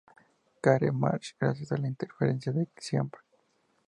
Career 0.63 0.91
Match" 0.93 1.33
gracias 1.39 1.71
a 1.71 1.77
la 1.77 1.87
interferencia 1.87 2.51
de 2.51 2.67
Ciampa. 2.75 3.19